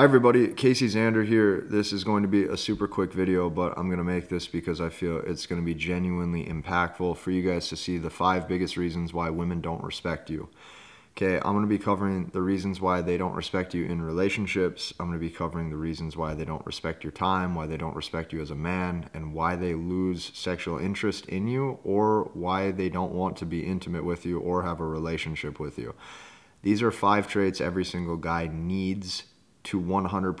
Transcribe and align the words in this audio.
Hi 0.00 0.04
everybody, 0.04 0.48
Casey 0.54 0.88
Zander 0.88 1.26
here. 1.26 1.60
This 1.60 1.92
is 1.92 2.04
going 2.04 2.22
to 2.22 2.28
be 2.28 2.44
a 2.44 2.56
super 2.56 2.88
quick 2.88 3.12
video, 3.12 3.50
but 3.50 3.76
I'm 3.76 3.88
going 3.88 3.98
to 3.98 4.02
make 4.02 4.30
this 4.30 4.46
because 4.46 4.80
I 4.80 4.88
feel 4.88 5.18
it's 5.18 5.44
going 5.44 5.60
to 5.60 5.64
be 5.64 5.74
genuinely 5.74 6.46
impactful 6.46 7.18
for 7.18 7.30
you 7.30 7.42
guys 7.42 7.68
to 7.68 7.76
see 7.76 7.98
the 7.98 8.08
five 8.08 8.48
biggest 8.48 8.78
reasons 8.78 9.12
why 9.12 9.28
women 9.28 9.60
don't 9.60 9.84
respect 9.84 10.30
you. 10.30 10.48
Okay, 11.10 11.36
I'm 11.36 11.52
going 11.52 11.66
to 11.66 11.68
be 11.68 11.76
covering 11.76 12.30
the 12.32 12.40
reasons 12.40 12.80
why 12.80 13.02
they 13.02 13.18
don't 13.18 13.34
respect 13.34 13.74
you 13.74 13.84
in 13.84 14.00
relationships. 14.00 14.94
I'm 14.98 15.08
going 15.08 15.18
to 15.18 15.22
be 15.22 15.28
covering 15.28 15.68
the 15.68 15.76
reasons 15.76 16.16
why 16.16 16.32
they 16.32 16.46
don't 16.46 16.64
respect 16.64 17.04
your 17.04 17.12
time, 17.12 17.54
why 17.54 17.66
they 17.66 17.76
don't 17.76 17.94
respect 17.94 18.32
you 18.32 18.40
as 18.40 18.50
a 18.50 18.54
man, 18.54 19.10
and 19.12 19.34
why 19.34 19.54
they 19.54 19.74
lose 19.74 20.30
sexual 20.32 20.78
interest 20.78 21.26
in 21.26 21.46
you, 21.46 21.78
or 21.84 22.30
why 22.32 22.70
they 22.70 22.88
don't 22.88 23.12
want 23.12 23.36
to 23.36 23.44
be 23.44 23.66
intimate 23.66 24.06
with 24.06 24.24
you 24.24 24.40
or 24.40 24.62
have 24.62 24.80
a 24.80 24.86
relationship 24.86 25.60
with 25.60 25.78
you. 25.78 25.94
These 26.62 26.82
are 26.82 26.90
five 26.90 27.28
traits 27.28 27.60
every 27.60 27.84
single 27.84 28.16
guy 28.16 28.48
needs 28.50 29.24
to 29.64 29.80
100% 29.80 30.36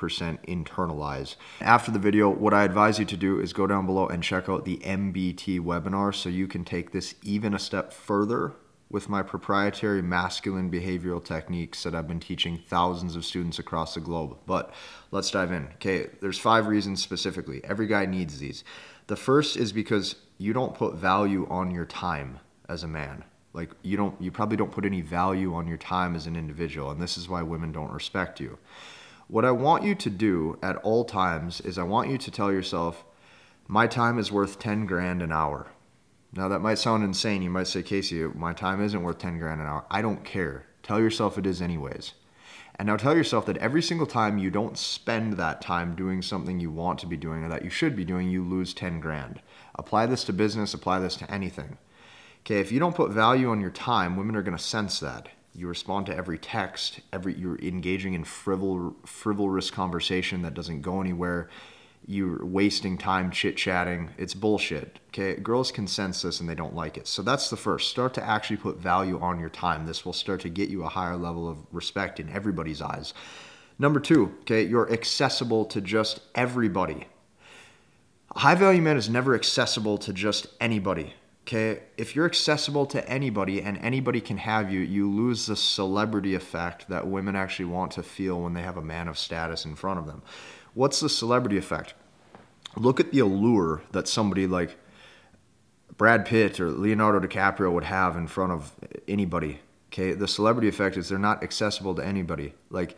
internalize. 0.46 1.36
After 1.60 1.90
the 1.90 1.98
video, 1.98 2.30
what 2.30 2.54
I 2.54 2.64
advise 2.64 2.98
you 2.98 3.04
to 3.04 3.16
do 3.16 3.40
is 3.40 3.52
go 3.52 3.66
down 3.66 3.86
below 3.86 4.06
and 4.06 4.22
check 4.22 4.48
out 4.48 4.64
the 4.64 4.78
MBT 4.78 5.60
webinar 5.60 6.14
so 6.14 6.28
you 6.28 6.46
can 6.46 6.64
take 6.64 6.92
this 6.92 7.14
even 7.22 7.54
a 7.54 7.58
step 7.58 7.92
further 7.92 8.52
with 8.90 9.08
my 9.08 9.22
proprietary 9.22 10.02
masculine 10.02 10.70
behavioral 10.70 11.24
techniques 11.24 11.84
that 11.84 11.94
I've 11.94 12.08
been 12.08 12.18
teaching 12.18 12.60
thousands 12.66 13.14
of 13.14 13.24
students 13.24 13.58
across 13.58 13.94
the 13.94 14.00
globe. 14.00 14.36
But 14.46 14.74
let's 15.12 15.30
dive 15.30 15.52
in. 15.52 15.68
Okay, 15.74 16.08
there's 16.20 16.38
five 16.38 16.66
reasons 16.66 17.00
specifically. 17.00 17.60
Every 17.62 17.86
guy 17.86 18.06
needs 18.06 18.38
these. 18.38 18.64
The 19.06 19.16
first 19.16 19.56
is 19.56 19.72
because 19.72 20.16
you 20.38 20.52
don't 20.52 20.74
put 20.74 20.94
value 20.94 21.46
on 21.48 21.70
your 21.70 21.84
time 21.84 22.40
as 22.68 22.82
a 22.82 22.88
man. 22.88 23.24
Like 23.52 23.70
you 23.82 23.96
don't 23.96 24.20
you 24.20 24.30
probably 24.30 24.56
don't 24.56 24.70
put 24.70 24.84
any 24.84 25.00
value 25.00 25.54
on 25.54 25.66
your 25.66 25.76
time 25.76 26.14
as 26.14 26.26
an 26.26 26.36
individual 26.36 26.90
and 26.90 27.00
this 27.00 27.18
is 27.18 27.28
why 27.28 27.42
women 27.42 27.72
don't 27.72 27.92
respect 27.92 28.40
you. 28.40 28.58
What 29.30 29.44
I 29.44 29.52
want 29.52 29.84
you 29.84 29.94
to 29.94 30.10
do 30.10 30.58
at 30.60 30.74
all 30.78 31.04
times 31.04 31.60
is 31.60 31.78
I 31.78 31.84
want 31.84 32.10
you 32.10 32.18
to 32.18 32.32
tell 32.32 32.50
yourself, 32.50 33.04
my 33.68 33.86
time 33.86 34.18
is 34.18 34.32
worth 34.32 34.58
10 34.58 34.86
grand 34.86 35.22
an 35.22 35.30
hour. 35.30 35.68
Now, 36.32 36.48
that 36.48 36.58
might 36.58 36.78
sound 36.78 37.04
insane. 37.04 37.40
You 37.40 37.48
might 37.48 37.68
say, 37.68 37.84
Casey, 37.84 38.24
my 38.24 38.52
time 38.52 38.82
isn't 38.82 39.04
worth 39.04 39.18
10 39.18 39.38
grand 39.38 39.60
an 39.60 39.68
hour. 39.68 39.84
I 39.88 40.02
don't 40.02 40.24
care. 40.24 40.66
Tell 40.82 40.98
yourself 40.98 41.38
it 41.38 41.46
is, 41.46 41.62
anyways. 41.62 42.14
And 42.74 42.88
now 42.88 42.96
tell 42.96 43.16
yourself 43.16 43.46
that 43.46 43.58
every 43.58 43.82
single 43.82 44.06
time 44.08 44.36
you 44.36 44.50
don't 44.50 44.76
spend 44.76 45.34
that 45.34 45.62
time 45.62 45.94
doing 45.94 46.22
something 46.22 46.58
you 46.58 46.72
want 46.72 46.98
to 46.98 47.06
be 47.06 47.16
doing 47.16 47.44
or 47.44 47.48
that 47.50 47.62
you 47.62 47.70
should 47.70 47.94
be 47.94 48.04
doing, 48.04 48.28
you 48.28 48.42
lose 48.42 48.74
10 48.74 48.98
grand. 48.98 49.40
Apply 49.76 50.06
this 50.06 50.24
to 50.24 50.32
business, 50.32 50.74
apply 50.74 50.98
this 50.98 51.14
to 51.14 51.30
anything. 51.30 51.78
Okay, 52.40 52.58
if 52.58 52.72
you 52.72 52.80
don't 52.80 52.96
put 52.96 53.12
value 53.12 53.50
on 53.50 53.60
your 53.60 53.70
time, 53.70 54.16
women 54.16 54.34
are 54.34 54.42
going 54.42 54.56
to 54.56 54.62
sense 54.62 54.98
that 54.98 55.28
you 55.54 55.66
respond 55.66 56.06
to 56.06 56.16
every 56.16 56.38
text 56.38 57.00
every 57.12 57.34
you're 57.34 57.58
engaging 57.58 58.14
in 58.14 58.24
frivol, 58.24 58.94
frivolous 59.06 59.70
conversation 59.70 60.42
that 60.42 60.54
doesn't 60.54 60.82
go 60.82 61.00
anywhere. 61.00 61.48
You're 62.06 62.44
wasting 62.44 62.96
time 62.96 63.30
chit 63.30 63.56
chatting 63.56 64.10
it's 64.16 64.34
bullshit 64.34 64.98
okay? 65.08 65.40
Girls 65.40 65.70
can 65.70 65.86
sense 65.86 66.22
this 66.22 66.40
and 66.40 66.48
they 66.48 66.54
don't 66.54 66.74
like 66.74 66.96
it. 66.96 67.06
So 67.06 67.22
that's 67.22 67.50
the 67.50 67.56
first. 67.56 67.90
Start 67.90 68.14
to 68.14 68.24
actually 68.24 68.56
put 68.56 68.78
value 68.78 69.18
on 69.20 69.38
your 69.40 69.50
time. 69.50 69.86
This 69.86 70.04
will 70.04 70.12
start 70.12 70.40
to 70.42 70.48
get 70.48 70.70
you 70.70 70.84
a 70.84 70.88
higher 70.88 71.16
level 71.16 71.48
of 71.48 71.58
respect 71.72 72.20
in 72.20 72.28
everybody's 72.30 72.80
eyes. 72.80 73.12
Number 73.78 74.00
two 74.00 74.34
okay 74.42 74.62
you're 74.62 74.90
accessible 74.92 75.64
to 75.66 75.80
just 75.80 76.20
everybody. 76.34 77.06
High 78.36 78.54
value 78.54 78.80
man 78.80 78.96
is 78.96 79.10
never 79.10 79.34
accessible 79.34 79.98
to 79.98 80.12
just 80.12 80.46
anybody 80.60 81.14
Okay, 81.52 81.82
if 81.96 82.14
you're 82.14 82.26
accessible 82.26 82.86
to 82.86 83.08
anybody 83.10 83.60
and 83.60 83.76
anybody 83.78 84.20
can 84.20 84.36
have 84.36 84.72
you, 84.72 84.78
you 84.78 85.10
lose 85.10 85.46
the 85.46 85.56
celebrity 85.56 86.36
effect 86.36 86.88
that 86.88 87.08
women 87.08 87.34
actually 87.34 87.64
want 87.64 87.90
to 87.90 88.04
feel 88.04 88.40
when 88.40 88.54
they 88.54 88.62
have 88.62 88.76
a 88.76 88.82
man 88.82 89.08
of 89.08 89.18
status 89.18 89.64
in 89.64 89.74
front 89.74 89.98
of 89.98 90.06
them. 90.06 90.22
What's 90.74 91.00
the 91.00 91.08
celebrity 91.08 91.56
effect? 91.56 91.94
Look 92.76 93.00
at 93.00 93.10
the 93.10 93.18
allure 93.18 93.82
that 93.90 94.06
somebody 94.06 94.46
like 94.46 94.78
Brad 95.96 96.24
Pitt 96.24 96.60
or 96.60 96.70
Leonardo 96.70 97.18
DiCaprio 97.18 97.72
would 97.72 97.82
have 97.82 98.16
in 98.16 98.28
front 98.28 98.52
of 98.52 98.72
anybody. 99.08 99.58
Okay, 99.88 100.12
the 100.12 100.28
celebrity 100.28 100.68
effect 100.68 100.96
is 100.96 101.08
they're 101.08 101.18
not 101.18 101.42
accessible 101.42 101.96
to 101.96 102.06
anybody. 102.06 102.54
Like, 102.70 102.96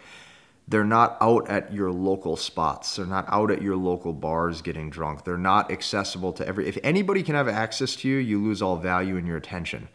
they're 0.68 0.84
not 0.84 1.16
out 1.20 1.48
at 1.48 1.72
your 1.72 1.90
local 1.90 2.36
spots. 2.36 2.96
They're 2.96 3.06
not 3.06 3.26
out 3.28 3.50
at 3.50 3.62
your 3.62 3.76
local 3.76 4.12
bars 4.12 4.62
getting 4.62 4.90
drunk. 4.90 5.24
They're 5.24 5.36
not 5.36 5.70
accessible 5.70 6.32
to 6.34 6.46
every. 6.46 6.68
If 6.68 6.78
anybody 6.82 7.22
can 7.22 7.34
have 7.34 7.48
access 7.48 7.96
to 7.96 8.08
you, 8.08 8.16
you 8.16 8.42
lose 8.42 8.62
all 8.62 8.76
value 8.76 9.16
in 9.16 9.26
your 9.26 9.36
attention. 9.36 9.88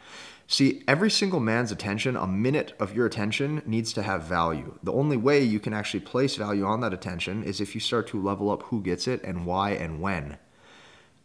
See, 0.50 0.84
every 0.88 1.12
single 1.12 1.42
man's 1.42 1.74
attention, 1.74 2.16
a 2.16 2.26
minute 2.26 2.72
of 2.80 2.96
your 2.96 3.06
attention 3.06 3.62
needs 3.66 3.92
to 3.94 4.04
have 4.04 4.24
value. 4.24 4.78
The 4.82 4.94
only 4.94 5.18
way 5.18 5.42
you 5.44 5.60
can 5.60 5.74
actually 5.74 6.00
place 6.00 6.38
value 6.38 6.64
on 6.64 6.80
that 6.82 6.94
attention 6.94 7.44
is 7.44 7.60
if 7.60 7.76
you 7.76 7.82
start 7.82 8.08
to 8.08 8.22
level 8.22 8.50
up 8.50 8.64
who 8.64 8.82
gets 8.82 9.08
it 9.08 9.22
and 9.24 9.46
why 9.46 9.72
and 9.72 10.00
when. 10.00 10.38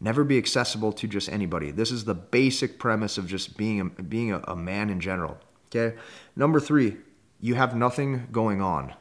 Never 0.00 0.24
be 0.24 0.38
accessible 0.38 0.92
to 0.94 1.06
just 1.06 1.28
anybody. 1.28 1.70
This 1.70 1.92
is 1.92 2.04
the 2.04 2.14
basic 2.14 2.80
premise 2.80 3.16
of 3.16 3.28
just 3.28 3.56
being 3.56 3.80
a, 3.80 3.84
being 3.84 4.32
a, 4.32 4.40
a 4.48 4.56
man 4.56 4.90
in 4.90 4.98
general. 4.98 5.38
Okay. 5.66 5.96
Number 6.34 6.58
three, 6.58 6.96
you 7.40 7.54
have 7.54 7.76
nothing 7.76 8.26
going 8.32 8.60
on. 8.60 8.94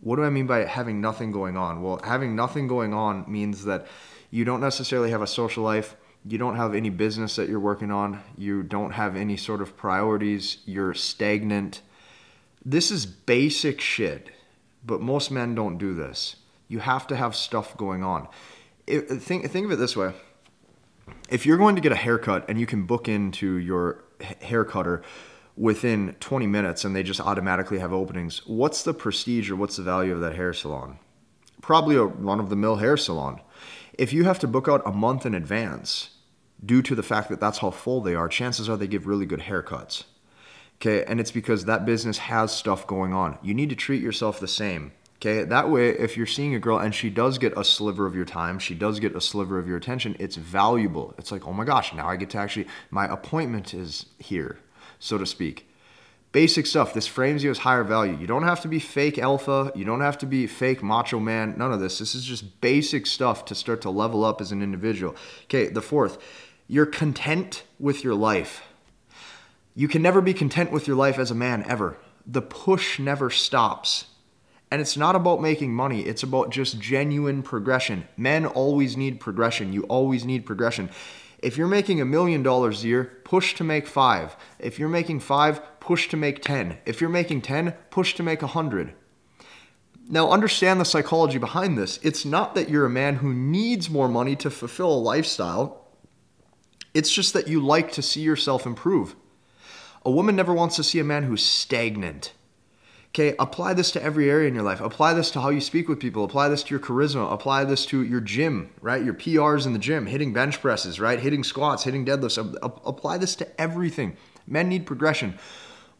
What 0.00 0.16
do 0.16 0.24
I 0.24 0.30
mean 0.30 0.46
by 0.46 0.64
having 0.64 1.00
nothing 1.00 1.32
going 1.32 1.56
on? 1.56 1.82
Well, 1.82 2.00
having 2.04 2.36
nothing 2.36 2.68
going 2.68 2.92
on 2.92 3.24
means 3.26 3.64
that 3.64 3.86
you 4.30 4.44
don't 4.44 4.60
necessarily 4.60 5.10
have 5.10 5.22
a 5.22 5.26
social 5.26 5.64
life. 5.64 5.96
You 6.26 6.38
don't 6.38 6.56
have 6.56 6.74
any 6.74 6.90
business 6.90 7.36
that 7.36 7.48
you're 7.48 7.60
working 7.60 7.90
on. 7.90 8.22
You 8.36 8.62
don't 8.62 8.92
have 8.92 9.16
any 9.16 9.36
sort 9.36 9.60
of 9.60 9.76
priorities. 9.76 10.58
You're 10.66 10.94
stagnant. 10.94 11.82
This 12.64 12.90
is 12.90 13.06
basic 13.06 13.80
shit, 13.80 14.30
but 14.84 15.00
most 15.00 15.30
men 15.30 15.54
don't 15.54 15.78
do 15.78 15.94
this. 15.94 16.36
You 16.68 16.78
have 16.80 17.06
to 17.08 17.16
have 17.16 17.36
stuff 17.36 17.76
going 17.76 18.02
on. 18.02 18.28
It, 18.86 19.02
think, 19.22 19.50
think 19.50 19.66
of 19.66 19.72
it 19.72 19.76
this 19.76 19.96
way 19.96 20.12
if 21.28 21.46
you're 21.46 21.56
going 21.58 21.74
to 21.74 21.80
get 21.80 21.92
a 21.92 21.96
haircut 21.96 22.44
and 22.48 22.58
you 22.58 22.66
can 22.66 22.84
book 22.84 23.08
into 23.08 23.56
your 23.56 24.04
hair 24.40 24.64
cutter 24.64 25.02
within 25.56 26.16
20 26.20 26.46
minutes 26.46 26.84
and 26.84 26.94
they 26.94 27.02
just 27.02 27.20
automatically 27.20 27.78
have 27.78 27.92
openings, 27.92 28.42
what's 28.46 28.82
the 28.82 28.94
prestige 28.94 29.50
or 29.50 29.56
what's 29.56 29.76
the 29.76 29.82
value 29.82 30.12
of 30.12 30.20
that 30.20 30.34
hair 30.34 30.52
salon? 30.52 30.98
Probably 31.62 31.96
a 31.96 32.04
run 32.04 32.40
of 32.40 32.50
the 32.50 32.56
mill 32.56 32.76
hair 32.76 32.96
salon. 32.96 33.40
If 33.96 34.12
you 34.12 34.24
have 34.24 34.38
to 34.40 34.48
book 34.48 34.68
out 34.68 34.82
a 34.84 34.92
month 34.92 35.24
in 35.24 35.34
advance 35.34 36.10
due 36.64 36.82
to 36.82 36.94
the 36.94 37.02
fact 37.02 37.28
that 37.28 37.40
that's 37.40 37.58
how 37.58 37.70
full 37.70 38.00
they 38.00 38.14
are, 38.14 38.28
chances 38.28 38.68
are 38.68 38.76
they 38.76 38.86
give 38.86 39.06
really 39.06 39.26
good 39.26 39.40
haircuts. 39.40 40.04
Okay, 40.76 41.04
and 41.04 41.20
it's 41.20 41.30
because 41.30 41.64
that 41.64 41.86
business 41.86 42.18
has 42.18 42.52
stuff 42.52 42.86
going 42.86 43.12
on. 43.12 43.38
You 43.42 43.54
need 43.54 43.70
to 43.70 43.76
treat 43.76 44.02
yourself 44.02 44.40
the 44.40 44.48
same. 44.48 44.92
Okay, 45.16 45.44
that 45.44 45.70
way, 45.70 45.90
if 45.90 46.16
you're 46.16 46.26
seeing 46.26 46.54
a 46.54 46.58
girl 46.58 46.78
and 46.78 46.94
she 46.94 47.08
does 47.08 47.38
get 47.38 47.56
a 47.56 47.64
sliver 47.64 48.04
of 48.04 48.16
your 48.16 48.24
time, 48.24 48.58
she 48.58 48.74
does 48.74 48.98
get 48.98 49.14
a 49.14 49.20
sliver 49.20 49.58
of 49.58 49.68
your 49.68 49.76
attention, 49.76 50.16
it's 50.18 50.36
valuable. 50.36 51.14
It's 51.16 51.30
like, 51.30 51.46
oh 51.46 51.52
my 51.52 51.64
gosh, 51.64 51.94
now 51.94 52.08
I 52.08 52.16
get 52.16 52.30
to 52.30 52.38
actually, 52.38 52.66
my 52.90 53.06
appointment 53.06 53.72
is 53.72 54.06
here 54.18 54.58
so 54.98 55.18
to 55.18 55.26
speak. 55.26 55.68
Basic 56.32 56.66
stuff. 56.66 56.94
This 56.94 57.06
frames 57.06 57.44
you 57.44 57.50
as 57.52 57.58
higher 57.58 57.84
value. 57.84 58.16
You 58.18 58.26
don't 58.26 58.42
have 58.42 58.60
to 58.62 58.68
be 58.68 58.80
fake 58.80 59.18
alpha. 59.18 59.70
You 59.76 59.84
don't 59.84 60.00
have 60.00 60.18
to 60.18 60.26
be 60.26 60.48
fake 60.48 60.82
macho 60.82 61.20
man. 61.20 61.54
None 61.56 61.72
of 61.72 61.78
this. 61.78 62.00
This 62.00 62.14
is 62.16 62.24
just 62.24 62.60
basic 62.60 63.06
stuff 63.06 63.44
to 63.44 63.54
start 63.54 63.80
to 63.82 63.90
level 63.90 64.24
up 64.24 64.40
as 64.40 64.50
an 64.50 64.60
individual. 64.60 65.14
Okay, 65.44 65.68
the 65.68 65.80
fourth, 65.80 66.18
you're 66.66 66.86
content 66.86 67.62
with 67.78 68.02
your 68.02 68.16
life. 68.16 68.62
You 69.76 69.86
can 69.86 70.02
never 70.02 70.20
be 70.20 70.34
content 70.34 70.72
with 70.72 70.88
your 70.88 70.96
life 70.96 71.18
as 71.18 71.30
a 71.30 71.36
man, 71.36 71.64
ever. 71.68 71.96
The 72.26 72.42
push 72.42 72.98
never 72.98 73.30
stops. 73.30 74.06
And 74.70 74.80
it's 74.80 74.96
not 74.96 75.14
about 75.14 75.40
making 75.40 75.72
money, 75.72 76.00
it's 76.00 76.24
about 76.24 76.50
just 76.50 76.80
genuine 76.80 77.44
progression. 77.44 78.08
Men 78.16 78.44
always 78.44 78.96
need 78.96 79.20
progression. 79.20 79.72
You 79.72 79.84
always 79.84 80.24
need 80.24 80.46
progression. 80.46 80.90
If 81.44 81.58
you're 81.58 81.68
making 81.68 82.00
a 82.00 82.06
million 82.06 82.42
dollars 82.42 82.82
a 82.82 82.88
year, 82.88 83.04
push 83.22 83.54
to 83.56 83.64
make 83.64 83.86
five. 83.86 84.34
If 84.58 84.78
you're 84.78 84.88
making 84.88 85.20
five, 85.20 85.60
push 85.78 86.08
to 86.08 86.16
make 86.16 86.40
10. 86.40 86.78
If 86.86 87.02
you're 87.02 87.10
making 87.10 87.42
10, 87.42 87.74
push 87.90 88.14
to 88.14 88.22
make 88.22 88.40
a 88.40 88.46
100. 88.46 88.94
Now, 90.08 90.30
understand 90.30 90.80
the 90.80 90.86
psychology 90.86 91.36
behind 91.36 91.76
this. 91.76 91.98
It's 92.02 92.24
not 92.24 92.54
that 92.54 92.70
you're 92.70 92.86
a 92.86 92.90
man 92.90 93.16
who 93.16 93.34
needs 93.34 93.90
more 93.90 94.08
money 94.08 94.36
to 94.36 94.50
fulfill 94.50 94.90
a 94.90 94.96
lifestyle, 94.96 95.86
it's 96.94 97.12
just 97.12 97.34
that 97.34 97.48
you 97.48 97.60
like 97.60 97.92
to 97.92 98.02
see 98.02 98.22
yourself 98.22 98.64
improve. 98.64 99.14
A 100.02 100.10
woman 100.10 100.36
never 100.36 100.54
wants 100.54 100.76
to 100.76 100.82
see 100.82 100.98
a 100.98 101.04
man 101.04 101.24
who's 101.24 101.44
stagnant. 101.44 102.32
Okay, 103.14 103.36
apply 103.38 103.74
this 103.74 103.92
to 103.92 104.02
every 104.02 104.28
area 104.28 104.48
in 104.48 104.54
your 104.56 104.64
life. 104.64 104.80
Apply 104.80 105.14
this 105.14 105.30
to 105.30 105.40
how 105.40 105.50
you 105.50 105.60
speak 105.60 105.88
with 105.88 106.00
people. 106.00 106.24
Apply 106.24 106.48
this 106.48 106.64
to 106.64 106.70
your 106.70 106.80
charisma. 106.80 107.32
Apply 107.32 107.62
this 107.62 107.86
to 107.86 108.02
your 108.02 108.20
gym, 108.20 108.70
right? 108.80 109.04
Your 109.04 109.14
PRs 109.14 109.66
in 109.66 109.72
the 109.72 109.78
gym, 109.78 110.06
hitting 110.06 110.32
bench 110.32 110.60
presses, 110.60 110.98
right? 110.98 111.20
Hitting 111.20 111.44
squats, 111.44 111.84
hitting 111.84 112.04
deadlifts. 112.04 112.38
Apply 112.84 113.18
this 113.18 113.36
to 113.36 113.60
everything. 113.60 114.16
Men 114.48 114.68
need 114.68 114.84
progression. 114.84 115.38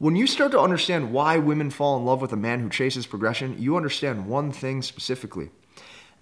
When 0.00 0.16
you 0.16 0.26
start 0.26 0.50
to 0.52 0.60
understand 0.60 1.12
why 1.12 1.38
women 1.38 1.70
fall 1.70 1.96
in 1.96 2.04
love 2.04 2.20
with 2.20 2.32
a 2.32 2.36
man 2.36 2.58
who 2.58 2.68
chases 2.68 3.06
progression, 3.06 3.62
you 3.62 3.76
understand 3.76 4.26
one 4.26 4.50
thing 4.50 4.82
specifically 4.82 5.50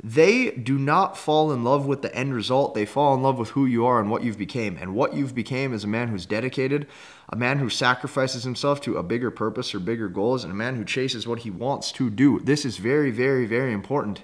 they 0.04 0.50
do 0.50 0.78
not 0.78 1.16
fall 1.16 1.52
in 1.52 1.62
love 1.62 1.87
with 1.87 2.02
the 2.02 2.14
end 2.14 2.34
result. 2.34 2.75
They 2.75 2.84
fall 2.84 3.14
in 3.14 3.22
love 3.22 3.38
with 3.38 3.50
who 3.50 3.66
you 3.66 3.87
are 3.87 4.00
and 4.00 4.10
what 4.10 4.25
you've 4.25 4.38
became. 4.38 4.76
And 4.76 4.94
what 4.94 5.14
you've 5.14 5.34
became 5.34 5.72
is 5.72 5.84
a 5.84 5.88
man 5.88 6.08
who's 6.08 6.26
dedicated, 6.26 6.88
a 7.28 7.37
man 7.37 7.58
who 7.58 7.69
sacrifices 7.69 8.43
himself 8.43 8.81
to 8.82 8.96
a 8.96 9.02
bigger 9.04 9.31
purpose 9.31 9.75
or 9.75 9.78
bigger 9.78 10.08
goals, 10.08 10.43
and 10.43 10.52
a 10.52 10.56
man 10.56 10.75
who 10.75 10.84
chases 10.84 11.26
what 11.26 11.40
he 11.40 11.50
wants 11.50 11.93
to 11.93 12.10
do. 12.10 12.40
This 12.40 12.64
is 12.64 12.78
very, 12.78 13.12
very, 13.12 13.46
very 13.46 13.72
important. 13.72 14.22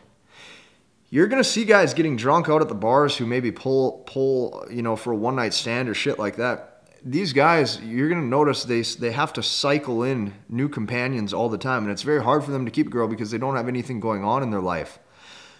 You're 1.10 1.28
gonna 1.28 1.44
see 1.44 1.64
guys 1.64 1.94
getting 1.94 2.16
drunk 2.16 2.48
out 2.48 2.60
at 2.60 2.68
the 2.68 2.74
bars 2.74 3.16
who 3.16 3.24
maybe 3.24 3.52
pull 3.52 4.02
pull, 4.06 4.66
you 4.70 4.82
know, 4.82 4.96
for 4.96 5.12
a 5.12 5.16
one 5.16 5.36
night 5.36 5.54
stand 5.54 5.88
or 5.88 5.94
shit 5.94 6.18
like 6.18 6.36
that 6.36 6.78
these 7.04 7.32
guys, 7.32 7.80
you're 7.82 8.08
gonna 8.08 8.22
notice 8.22 8.64
they 8.64 8.82
they 8.82 9.12
have 9.12 9.32
to 9.34 9.42
cycle 9.42 10.02
in 10.02 10.34
new 10.48 10.68
companions 10.68 11.32
all 11.32 11.48
the 11.48 11.56
time, 11.56 11.84
and 11.84 11.92
it's 11.92 12.02
very 12.02 12.22
hard 12.22 12.44
for 12.44 12.50
them 12.50 12.64
to 12.64 12.70
keep 12.70 12.88
a 12.88 12.90
girl 12.90 13.08
because 13.08 13.30
they 13.30 13.38
don't 13.38 13.56
have 13.56 13.68
anything 13.68 14.00
going 14.00 14.24
on 14.24 14.42
in 14.42 14.50
their 14.50 14.60
life. 14.60 14.98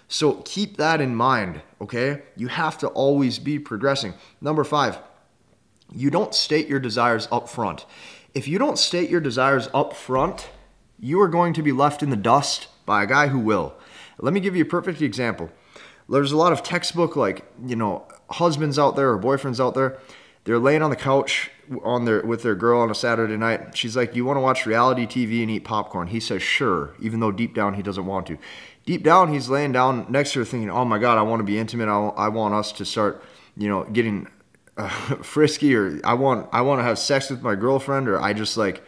So 0.09 0.43
keep 0.45 0.79
that 0.79 1.01
in 1.01 1.15
mind, 1.15 1.61
okay? 1.81 2.23
You 2.35 2.49
have 2.49 2.79
to 2.79 2.89
always 2.89 3.39
be 3.39 3.59
progressing. 3.59 4.15
Number 4.41 4.65
five, 4.65 4.99
you 5.93 6.11
don't 6.11 6.35
state 6.35 6.67
your 6.67 6.81
desires 6.81 7.29
up 7.31 7.49
front. 7.49 7.85
If 8.35 8.49
you 8.49 8.59
don't 8.59 8.79
state 8.79 9.11
your 9.11 9.21
desires 9.21 9.69
up 9.75 9.95
front, 9.95 10.49
you 10.99 11.21
are 11.21 11.29
going 11.29 11.53
to 11.55 11.63
be 11.63 11.73
left 11.73 12.03
in 12.03 12.11
the 12.11 12.17
dust 12.17 12.69
by 12.87 13.03
a 13.03 13.07
guy 13.07 13.29
who 13.29 13.39
will. 13.39 13.75
Let 14.19 14.33
me 14.33 14.41
give 14.41 14.57
you 14.57 14.63
a 14.63 14.69
perfect 14.69 15.03
example. 15.03 15.51
There's 16.09 16.33
a 16.33 16.37
lot 16.37 16.53
of 16.53 16.63
textbook, 16.63 17.15
like, 17.15 17.45
you 17.65 17.77
know, 17.77 18.09
husbands 18.31 18.79
out 18.79 18.97
there 18.97 19.11
or 19.11 19.19
boyfriends 19.19 19.61
out 19.61 19.75
there. 19.75 19.99
They're 20.49 20.59
laying 20.59 20.81
on 20.81 20.89
the 20.89 20.97
couch 20.97 21.50
on 21.85 22.06
their 22.06 22.23
with 22.23 22.43
their 22.43 22.55
girl 22.55 22.81
on 22.81 22.91
a 22.91 22.95
Saturday 22.95 23.37
night. 23.37 23.77
She's 23.77 23.95
like, 23.95 24.17
"You 24.17 24.25
want 24.25 24.39
to 24.39 24.41
watch 24.41 24.65
reality 24.65 25.06
TV 25.06 25.43
and 25.43 25.50
eat 25.50 25.65
popcorn?" 25.65 26.09
He 26.09 26.21
says, 26.21 26.43
"Sure," 26.43 26.95
even 26.99 27.21
though 27.21 27.31
deep 27.31 27.55
down 27.55 27.75
he 27.75 27.83
doesn't 27.83 28.06
want 28.06 28.27
to 28.29 28.39
deep 28.89 29.03
down, 29.03 29.31
he's 29.31 29.50
laying 29.50 29.71
down 29.71 30.06
next 30.09 30.33
to 30.33 30.39
her 30.39 30.47
thinking, 30.47 30.71
oh 30.71 30.83
my 30.83 30.97
God, 30.97 31.19
I 31.19 31.23
want 31.23 31.41
to 31.41 31.45
be 31.45 31.59
intimate. 31.59 31.91
I, 31.91 32.09
I 32.25 32.29
want 32.29 32.55
us 32.55 32.73
to 32.73 32.87
start, 32.87 33.23
you 33.55 33.69
know, 33.69 33.85
getting 33.85 34.27
uh, 34.79 34.89
frisky 35.23 35.75
or 35.77 36.00
I 36.05 36.15
want, 36.15 36.49
I 36.53 36.62
want 36.62 36.79
to 36.79 36.85
have 36.85 36.99
sex 36.99 37.29
with 37.29 37.43
my 37.43 37.55
girlfriend 37.55 38.09
or 38.09 38.19
I 38.19 38.33
just 38.33 38.56
like, 38.56 38.83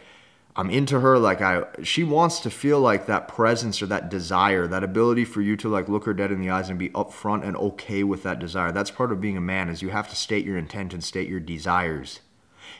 I'm 0.55 0.69
into 0.69 0.99
her. 0.99 1.17
Like 1.17 1.41
I, 1.41 1.63
she 1.83 2.03
wants 2.03 2.39
to 2.41 2.49
feel 2.49 2.79
like 2.79 3.05
that 3.05 3.27
presence 3.27 3.81
or 3.81 3.85
that 3.87 4.09
desire, 4.09 4.67
that 4.67 4.83
ability 4.83 5.25
for 5.25 5.41
you 5.41 5.55
to 5.57 5.69
like 5.69 5.87
look 5.87 6.05
her 6.05 6.13
dead 6.13 6.31
in 6.31 6.41
the 6.41 6.49
eyes 6.49 6.69
and 6.69 6.77
be 6.77 6.89
upfront 6.89 7.45
and 7.45 7.55
okay 7.57 8.03
with 8.03 8.23
that 8.23 8.39
desire. 8.39 8.71
That's 8.71 8.91
part 8.91 9.11
of 9.11 9.21
being 9.21 9.37
a 9.37 9.41
man 9.41 9.69
is 9.69 9.81
you 9.81 9.89
have 9.89 10.09
to 10.09 10.15
state 10.15 10.45
your 10.45 10.57
intent 10.57 10.93
and 10.93 11.03
state 11.03 11.29
your 11.29 11.39
desires. 11.39 12.19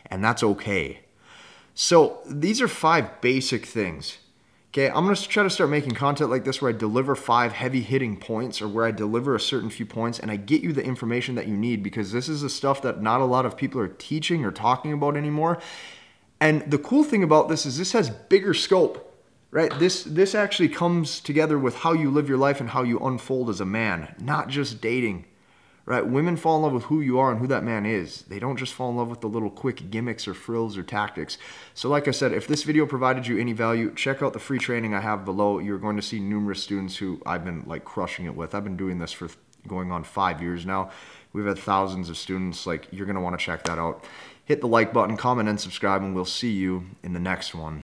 And 0.08 0.24
that's 0.24 0.44
okay. 0.44 1.02
So 1.74 2.20
these 2.28 2.62
are 2.62 2.68
five 2.68 3.22
basic 3.22 3.66
things 3.66 4.18
Okay, 4.74 4.88
I'm 4.88 5.04
gonna 5.04 5.18
try 5.18 5.44
to 5.44 5.50
start 5.50 5.70
making 5.70 5.96
content 5.96 6.30
like 6.30 6.46
this 6.46 6.62
where 6.62 6.70
I 6.70 6.74
deliver 6.74 7.14
five 7.14 7.52
heavy 7.52 7.82
hitting 7.82 8.16
points 8.16 8.62
or 8.62 8.70
where 8.70 8.86
I 8.86 8.92
deliver 8.92 9.36
a 9.36 9.40
certain 9.40 9.70
few 9.70 9.86
points 9.86 10.18
and 10.18 10.32
I 10.32 10.38
get 10.38 10.62
you 10.62 10.72
the 10.72 10.82
information 10.82 11.36
that 11.36 11.46
you 11.46 11.58
need 11.58 11.84
because 11.84 12.14
this 12.14 12.30
is 12.30 12.42
the 12.42 12.50
stuff 12.50 12.82
that 12.84 13.02
not 13.02 13.20
a 13.20 13.26
lot 13.26 13.46
of 13.46 13.58
people 13.58 13.82
are 13.82 13.90
teaching 13.90 14.46
or 14.46 14.52
talking 14.52 14.94
about 14.94 15.18
anymore. 15.18 15.60
And 16.42 16.70
the 16.70 16.78
cool 16.78 17.06
thing 17.06 17.24
about 17.24 17.48
this 17.48 17.66
is 17.66 17.78
this 17.78 17.94
has 17.94 18.10
bigger 18.10 18.54
scope, 18.54 19.16
right? 19.52 19.72
This 19.80 20.04
this 20.04 20.36
actually 20.36 20.70
comes 20.70 21.22
together 21.22 21.58
with 21.58 21.76
how 21.76 21.94
you 21.94 22.12
live 22.12 22.28
your 22.28 22.38
life 22.38 22.60
and 22.60 22.72
how 22.72 22.84
you 22.84 23.00
unfold 23.00 23.50
as 23.50 23.62
a 23.62 23.66
man, 23.66 24.16
not 24.20 24.50
just 24.50 24.82
dating 24.82 25.26
right? 25.86 26.06
Women 26.06 26.38
fall 26.38 26.58
in 26.58 26.64
love 26.64 26.74
with 26.74 26.84
who 26.84 27.02
you 27.02 27.20
are 27.20 27.32
and 27.32 27.40
who 27.40 27.48
that 27.48 27.64
man 27.64 27.86
is. 27.86 28.22
They 28.24 28.40
don't 28.40 28.58
just 28.58 28.74
fall 28.74 28.92
in 28.92 28.98
love 28.98 29.10
with 29.10 29.22
the 29.22 29.28
little 29.28 29.50
quick 29.50 29.90
gimmicks 29.90 30.28
or 30.28 30.34
frills 30.34 30.78
or 30.78 30.84
tactics. 30.84 31.38
So, 31.74 31.90
like 31.90 32.08
I 32.08 32.12
said, 32.12 32.34
if 32.34 32.48
this 32.48 32.64
video 32.64 32.86
provided 32.86 33.28
you 33.28 33.38
any 33.38 33.54
value, 33.54 33.94
check 33.94 34.22
out 34.22 34.34
the 34.34 34.40
free 34.40 34.60
training 34.60 34.94
I 34.94 35.02
have 35.02 35.26
below. 35.26 35.60
You're 35.60 35.78
going 35.78 35.96
to 35.96 36.02
see 36.02 36.20
numerous 36.20 36.62
students 36.62 36.98
who 36.98 37.22
I've 37.26 37.44
been 37.44 37.64
like 37.66 37.84
crushing 37.84 38.26
it 38.26 38.36
with. 38.36 38.54
I've 38.54 38.64
been 38.64 38.78
doing 38.78 39.00
this 39.00 39.12
for 39.12 39.30
going 39.68 39.92
on 39.92 40.04
five 40.04 40.42
years 40.42 40.66
now. 40.66 40.92
We've 41.34 41.46
had 41.46 41.60
thousands 41.60 42.10
of 42.10 42.18
students. 42.18 42.66
Like, 42.66 42.88
you're 42.92 43.06
going 43.06 43.16
to 43.16 43.22
want 43.22 43.40
to 43.40 43.44
check 43.44 43.64
that 43.64 43.80
out. 43.80 44.04
Hit 44.46 44.62
the 44.62 44.68
like 44.68 44.92
button, 44.92 45.18
comment, 45.18 45.48
and 45.48 45.60
subscribe, 45.60 46.02
and 46.02 46.14
we'll 46.14 46.26
see 46.26 46.52
you 46.52 46.86
in 47.04 47.14
the 47.14 47.20
next 47.20 47.56
one. 47.56 47.82